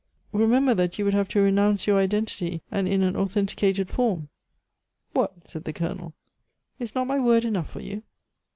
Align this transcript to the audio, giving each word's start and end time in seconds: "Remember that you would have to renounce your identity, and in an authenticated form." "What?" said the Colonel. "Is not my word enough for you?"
"Remember 0.31 0.73
that 0.73 0.97
you 0.97 1.05
would 1.05 1.13
have 1.13 1.27
to 1.27 1.41
renounce 1.41 1.85
your 1.85 1.99
identity, 1.99 2.63
and 2.71 2.87
in 2.87 3.03
an 3.03 3.15
authenticated 3.15 3.87
form." 3.91 4.29
"What?" 5.13 5.47
said 5.47 5.63
the 5.65 5.73
Colonel. 5.73 6.15
"Is 6.79 6.95
not 6.95 7.05
my 7.05 7.19
word 7.19 7.45
enough 7.45 7.69
for 7.69 7.81
you?" 7.81 8.01